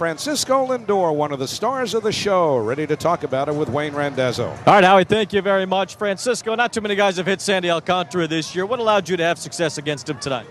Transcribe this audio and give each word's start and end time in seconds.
Francisco 0.00 0.66
Lindor, 0.66 1.14
one 1.14 1.30
of 1.30 1.38
the 1.38 1.46
stars 1.46 1.92
of 1.92 2.02
the 2.02 2.10
show, 2.10 2.56
ready 2.56 2.86
to 2.86 2.96
talk 2.96 3.22
about 3.22 3.50
it 3.50 3.54
with 3.54 3.68
Wayne 3.68 3.92
Randazzo. 3.92 4.48
All 4.48 4.56
right, 4.72 4.82
Howie, 4.82 5.04
thank 5.04 5.34
you 5.34 5.42
very 5.42 5.66
much. 5.66 5.96
Francisco, 5.96 6.54
not 6.54 6.72
too 6.72 6.80
many 6.80 6.94
guys 6.94 7.18
have 7.18 7.26
hit 7.26 7.42
Sandy 7.42 7.68
Alcantara 7.68 8.26
this 8.26 8.54
year. 8.54 8.64
What 8.64 8.78
allowed 8.78 9.10
you 9.10 9.18
to 9.18 9.22
have 9.22 9.38
success 9.38 9.76
against 9.76 10.08
him 10.08 10.18
tonight? 10.18 10.46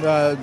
Uh, 0.00 0.36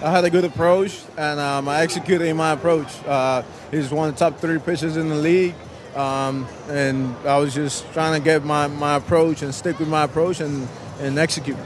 I 0.00 0.10
had 0.10 0.24
a 0.24 0.30
good 0.30 0.46
approach, 0.46 1.02
and 1.18 1.38
um, 1.38 1.68
I 1.68 1.82
executed 1.82 2.28
in 2.28 2.36
my 2.38 2.52
approach. 2.52 2.88
Uh, 3.04 3.42
he's 3.70 3.90
one 3.90 4.08
of 4.08 4.14
the 4.14 4.18
top 4.18 4.40
three 4.40 4.58
pitchers 4.58 4.96
in 4.96 5.10
the 5.10 5.14
league, 5.14 5.54
um, 5.94 6.46
and 6.70 7.14
I 7.26 7.36
was 7.36 7.54
just 7.54 7.84
trying 7.92 8.18
to 8.18 8.24
get 8.24 8.42
my, 8.42 8.68
my 8.68 8.96
approach 8.96 9.42
and 9.42 9.54
stick 9.54 9.78
with 9.78 9.88
my 9.88 10.04
approach 10.04 10.40
and, 10.40 10.66
and 10.98 11.18
execute. 11.18 11.58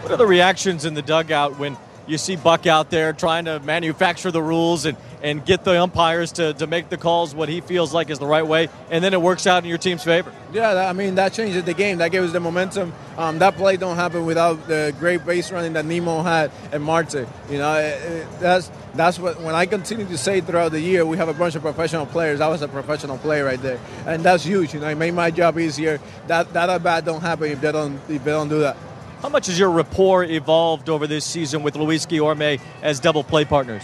What 0.00 0.12
are 0.12 0.16
the 0.16 0.26
reactions 0.26 0.86
in 0.86 0.94
the 0.94 1.02
dugout 1.02 1.58
when 1.58 1.76
you 2.06 2.18
see 2.18 2.36
Buck 2.36 2.66
out 2.66 2.90
there 2.90 3.12
trying 3.12 3.46
to 3.46 3.60
manufacture 3.60 4.30
the 4.30 4.42
rules 4.42 4.84
and, 4.84 4.96
and 5.22 5.44
get 5.44 5.64
the 5.64 5.80
umpires 5.80 6.32
to, 6.32 6.54
to 6.54 6.66
make 6.66 6.88
the 6.88 6.96
calls 6.96 7.34
what 7.34 7.48
he 7.48 7.60
feels 7.60 7.92
like 7.92 8.10
is 8.10 8.18
the 8.18 8.26
right 8.26 8.46
way, 8.46 8.68
and 8.90 9.02
then 9.02 9.12
it 9.12 9.20
works 9.20 9.46
out 9.46 9.62
in 9.62 9.68
your 9.68 9.78
team's 9.78 10.04
favor? 10.04 10.32
Yeah, 10.52 10.88
I 10.88 10.92
mean 10.92 11.16
that 11.16 11.32
changes 11.32 11.64
the 11.64 11.74
game. 11.74 11.98
That 11.98 12.10
gives 12.10 12.28
us 12.28 12.32
the 12.32 12.40
momentum. 12.40 12.92
Um, 13.18 13.38
that 13.38 13.56
play 13.56 13.76
don't 13.76 13.96
happen 13.96 14.26
without 14.26 14.68
the 14.68 14.94
great 14.98 15.24
base 15.24 15.50
running 15.50 15.72
that 15.72 15.84
Nimmo 15.84 16.22
had 16.22 16.50
and 16.72 16.82
Marte. 16.82 17.26
You 17.50 17.58
know, 17.58 17.74
it, 17.74 18.02
it, 18.02 18.26
that's 18.40 18.70
that's 18.94 19.18
what 19.18 19.40
when 19.40 19.54
I 19.54 19.66
continue 19.66 20.06
to 20.06 20.18
say 20.18 20.40
throughout 20.40 20.72
the 20.72 20.80
year, 20.80 21.04
we 21.04 21.16
have 21.16 21.28
a 21.28 21.34
bunch 21.34 21.54
of 21.54 21.62
professional 21.62 22.06
players. 22.06 22.40
I 22.40 22.48
was 22.48 22.62
a 22.62 22.68
professional 22.68 23.18
player 23.18 23.44
right 23.44 23.60
there, 23.60 23.80
and 24.06 24.22
that's 24.22 24.44
huge. 24.44 24.74
You 24.74 24.80
know, 24.80 24.88
it 24.88 24.96
made 24.96 25.14
my 25.14 25.30
job 25.30 25.58
easier. 25.58 26.00
That 26.26 26.52
that 26.52 26.68
at 26.70 27.04
don't 27.04 27.20
happen 27.20 27.50
if 27.50 27.60
they 27.60 27.72
don't 27.72 27.98
if 28.08 28.22
they 28.24 28.30
don't 28.30 28.48
do 28.48 28.60
that. 28.60 28.76
How 29.26 29.30
much 29.30 29.48
has 29.48 29.58
your 29.58 29.72
rapport 29.72 30.22
evolved 30.22 30.88
over 30.88 31.08
this 31.08 31.24
season 31.24 31.64
with 31.64 31.74
Luis 31.74 32.06
Guillorme 32.06 32.60
as 32.80 33.00
double 33.00 33.24
play 33.24 33.44
partners? 33.44 33.82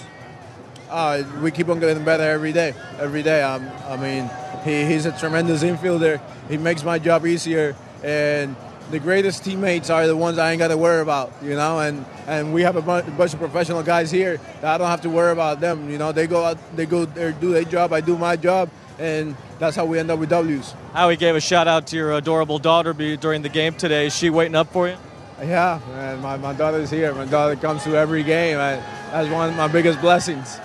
Uh, 0.89 1.25
we 1.43 1.51
keep 1.51 1.69
on 1.69 1.81
getting 1.81 2.05
better 2.05 2.23
every 2.23 2.53
day. 2.53 2.75
Every 3.01 3.25
day. 3.25 3.43
Um, 3.43 3.69
I 3.89 3.97
mean, 3.97 4.31
he, 4.63 4.85
he's 4.85 5.05
a 5.05 5.11
tremendous 5.11 5.65
infielder. 5.65 6.21
He 6.49 6.59
makes 6.59 6.85
my 6.85 7.01
job 7.01 7.27
easier. 7.27 7.75
And 8.05 8.55
the 8.93 9.01
greatest 9.01 9.45
teammates 9.45 9.91
are 9.91 10.07
the 10.07 10.17
ones 10.17 10.39
I 10.39 10.53
ain't 10.53 10.61
got 10.61 10.69
to 10.69 10.77
worry 10.77 11.03
about, 11.03 11.33
you 11.43 11.57
know. 11.57 11.81
And, 11.81 12.07
and 12.29 12.55
we 12.55 12.63
have 12.63 12.77
a 12.77 12.81
bunch, 12.81 13.09
a 13.09 13.11
bunch 13.11 13.33
of 13.33 13.41
professional 13.41 13.83
guys 13.83 14.13
here 14.13 14.37
that 14.61 14.75
I 14.77 14.79
don't 14.79 14.87
have 14.87 15.01
to 15.01 15.11
worry 15.11 15.33
about 15.33 15.59
them. 15.59 15.91
You 15.91 15.99
know, 15.99 16.13
they 16.13 16.29
go 16.29 16.45
out, 16.45 16.77
they 16.77 16.87
go 16.87 17.05
there, 17.05 17.33
do 17.33 17.51
their 17.51 17.65
job. 17.65 17.93
I 17.93 18.01
do 18.01 18.17
my 18.17 18.37
job, 18.37 18.71
and 19.01 19.35
that's 19.59 19.75
how 19.75 19.87
we 19.87 19.99
end 19.99 20.09
up 20.09 20.21
with 20.21 20.31
W's. 20.31 20.73
Howie 20.93 21.17
gave 21.17 21.35
a 21.35 21.41
shout 21.41 21.67
out 21.67 21.89
to 21.89 21.97
your 21.97 22.13
adorable 22.13 22.61
daughter 22.61 22.93
during 23.17 23.43
the 23.43 23.49
game 23.49 23.75
today. 23.75 24.07
Is 24.07 24.15
she 24.15 24.31
waiting 24.31 24.55
up 24.55 24.73
for 24.73 24.87
you? 24.87 24.95
Yeah, 25.43 25.81
man. 25.89 26.21
My, 26.21 26.37
my 26.37 26.53
daughter's 26.53 26.91
here. 26.91 27.13
My 27.15 27.25
daughter 27.25 27.57
comes 27.57 27.85
to 27.85 27.97
every 27.97 28.23
game. 28.23 28.59
I, 28.59 28.77
that's 29.11 29.29
one 29.29 29.51
of 29.51 29.57
my 29.57 29.69
biggest 29.69 30.01
blessings. 30.01 30.59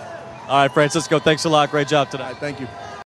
All 0.47 0.61
right, 0.61 0.71
Francisco, 0.71 1.19
thanks 1.19 1.45
a 1.45 1.49
lot. 1.49 1.71
Great 1.71 1.87
job 1.87 2.09
tonight. 2.09 2.33
Right, 2.33 2.37
thank 2.37 2.59
you. 2.59 2.67